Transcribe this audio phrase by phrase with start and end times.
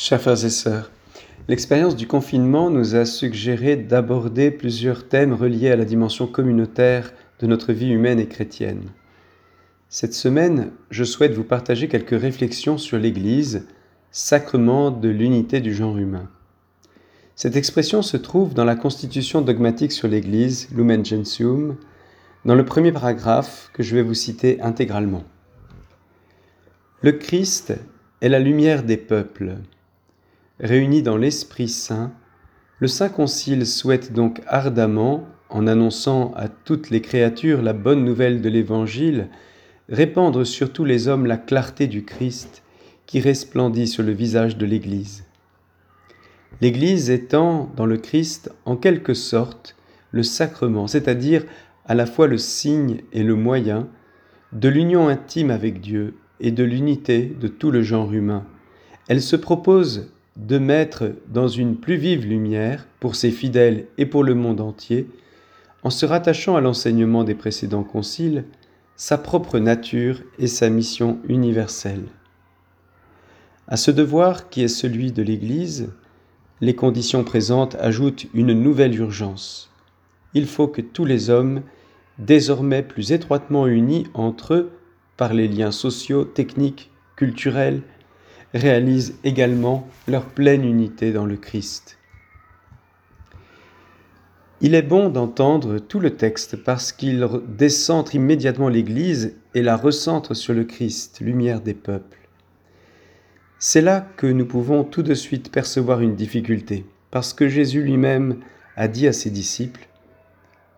[0.00, 0.92] Chers frères et sœurs,
[1.48, 7.48] l'expérience du confinement nous a suggéré d'aborder plusieurs thèmes reliés à la dimension communautaire de
[7.48, 8.90] notre vie humaine et chrétienne.
[9.88, 13.66] Cette semaine, je souhaite vous partager quelques réflexions sur l'Église,
[14.12, 16.30] sacrement de l'unité du genre humain.
[17.34, 21.76] Cette expression se trouve dans la constitution dogmatique sur l'Église, Lumen Gentium,
[22.44, 25.24] dans le premier paragraphe que je vais vous citer intégralement.
[27.02, 27.74] Le Christ
[28.20, 29.56] est la lumière des peuples
[30.60, 32.12] réunis dans l'Esprit Saint,
[32.80, 38.42] le Saint Concile souhaite donc ardemment, en annonçant à toutes les créatures la bonne nouvelle
[38.42, 39.28] de l'Évangile,
[39.88, 42.62] répandre sur tous les hommes la clarté du Christ
[43.06, 45.24] qui resplendit sur le visage de l'Église.
[46.60, 49.76] L'Église étant dans le Christ en quelque sorte
[50.10, 51.44] le sacrement, c'est-à-dire
[51.86, 53.88] à la fois le signe et le moyen
[54.52, 58.44] de l'union intime avec Dieu et de l'unité de tout le genre humain.
[59.08, 64.22] Elle se propose de mettre dans une plus vive lumière, pour ses fidèles et pour
[64.22, 65.08] le monde entier,
[65.82, 68.44] en se rattachant à l'enseignement des précédents conciles,
[68.96, 72.04] sa propre nature et sa mission universelle.
[73.66, 75.90] À ce devoir qui est celui de l'Église,
[76.60, 79.70] les conditions présentes ajoutent une nouvelle urgence.
[80.34, 81.62] Il faut que tous les hommes,
[82.18, 84.72] désormais plus étroitement unis entre eux
[85.16, 87.82] par les liens sociaux, techniques, culturels,
[88.54, 91.98] réalisent également leur pleine unité dans le Christ.
[94.60, 100.34] Il est bon d'entendre tout le texte parce qu'il décentre immédiatement l'Église et la recentre
[100.34, 102.18] sur le Christ, lumière des peuples.
[103.60, 108.38] C'est là que nous pouvons tout de suite percevoir une difficulté, parce que Jésus lui-même
[108.76, 109.88] a dit à ses disciples,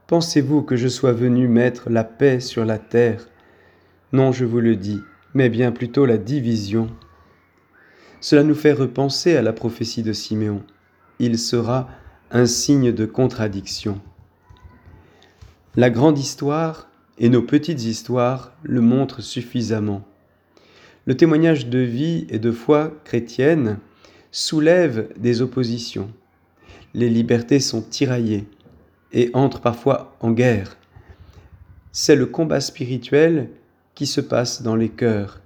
[0.07, 3.29] Pensez-vous que je sois venu mettre la paix sur la terre?
[4.13, 4.99] Non, je vous le dis,
[5.35, 6.91] mais bien plutôt la division.
[8.21, 10.63] Cela nous fait repenser à la prophétie de Siméon.
[11.19, 11.89] Il sera
[12.31, 14.01] un signe de contradiction.
[15.75, 20.05] La grande histoire et nos petites histoires le montrent suffisamment.
[21.07, 23.79] Le témoignage de vie et de foi chrétienne
[24.33, 26.11] soulève des oppositions.
[26.93, 28.47] Les libertés sont tiraillées
[29.13, 30.77] et entrent parfois en guerre.
[31.93, 33.49] C'est le combat spirituel
[33.95, 35.41] qui se passe dans les cœurs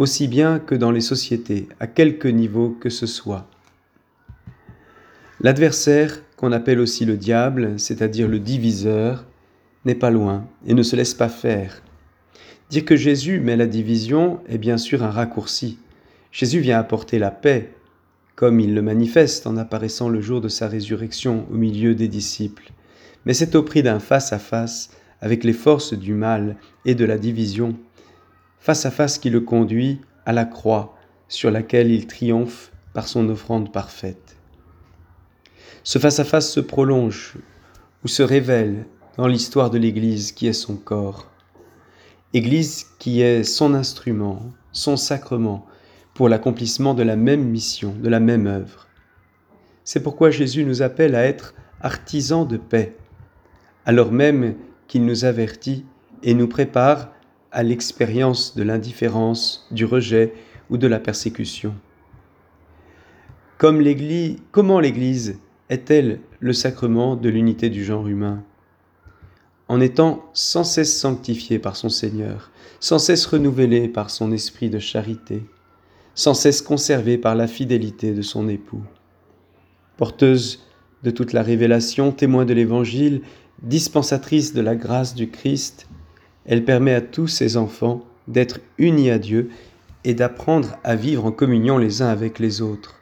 [0.00, 3.46] aussi bien que dans les sociétés, à quelque niveau que ce soit.
[5.42, 9.26] L'adversaire, qu'on appelle aussi le diable, c'est-à-dire le diviseur,
[9.84, 11.82] n'est pas loin et ne se laisse pas faire.
[12.70, 15.78] Dire que Jésus met la division est bien sûr un raccourci.
[16.32, 17.74] Jésus vient apporter la paix,
[18.36, 22.72] comme il le manifeste en apparaissant le jour de sa résurrection au milieu des disciples.
[23.26, 26.56] Mais c'est au prix d'un face-à-face avec les forces du mal
[26.86, 27.76] et de la division
[28.60, 30.96] face à face qui le conduit à la croix
[31.28, 34.36] sur laquelle il triomphe par son offrande parfaite.
[35.82, 37.36] Ce face-à-face se prolonge
[38.04, 41.30] ou se révèle dans l'histoire de l'Église qui est son corps.
[42.34, 45.66] Église qui est son instrument, son sacrement
[46.14, 48.88] pour l'accomplissement de la même mission, de la même œuvre.
[49.84, 52.96] C'est pourquoi Jésus nous appelle à être artisans de paix,
[53.86, 54.54] alors même
[54.86, 55.86] qu'il nous avertit
[56.22, 57.10] et nous prépare
[57.52, 60.32] à l'expérience de l'indifférence, du rejet
[60.70, 61.74] ou de la persécution.
[63.58, 65.38] Comment l'Église
[65.68, 68.42] est-elle le sacrement de l'unité du genre humain?
[69.68, 72.50] En étant sans cesse sanctifiée par son Seigneur,
[72.80, 75.44] sans cesse renouvelée par son esprit de charité,
[76.14, 78.82] sans cesse conservée par la fidélité de son époux.
[79.96, 80.66] Porteuse
[81.02, 83.22] de toute la révélation, témoin de l'Évangile,
[83.62, 85.86] dispensatrice de la grâce du Christ,
[86.50, 89.50] elle permet à tous ses enfants d'être unis à Dieu
[90.02, 92.96] et d'apprendre à vivre en communion les uns avec les autres.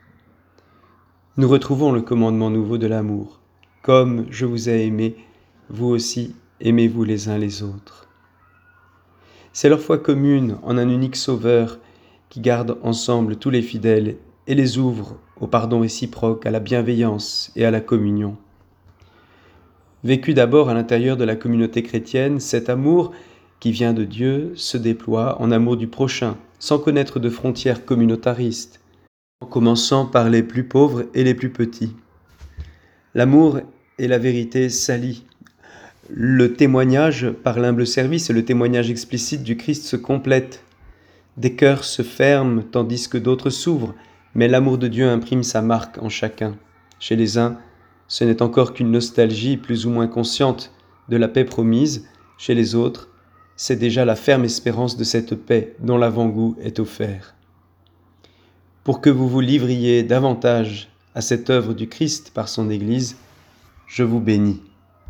[1.39, 3.41] Nous retrouvons le commandement nouveau de l'amour.
[3.81, 5.17] Comme je vous ai aimé,
[5.71, 8.07] vous aussi aimez-vous les uns les autres.
[9.55, 11.79] C'est leur foi commune en un unique Sauveur
[12.29, 14.17] qui garde ensemble tous les fidèles
[14.47, 18.37] et les ouvre au pardon réciproque, à la bienveillance et à la communion.
[20.05, 23.13] Vécu d'abord à l'intérieur de la communauté chrétienne, cet amour
[23.61, 28.81] qui vient de Dieu se déploie en amour du prochain, sans connaître de frontières communautaristes,
[29.41, 31.95] en commençant par les plus pauvres et les plus petits.
[33.15, 33.61] L'amour
[33.99, 35.25] et la vérité s'allient.
[36.11, 40.65] Le témoignage par l'humble service et le témoignage explicite du Christ se complètent.
[41.37, 43.95] Des cœurs se ferment tandis que d'autres s'ouvrent,
[44.35, 46.57] mais l'amour de Dieu imprime sa marque en chacun.
[46.99, 47.59] Chez les uns,
[48.09, 50.73] ce n'est encore qu'une nostalgie plus ou moins consciente
[51.09, 52.09] de la paix promise,
[52.39, 53.09] chez les autres,
[53.61, 57.35] c'est déjà la ferme espérance de cette paix dont l'avant-goût est offert.
[58.85, 63.17] pour que vous vous livriez davantage à cette œuvre du Christ par son Église,
[63.87, 64.63] je vous bénis.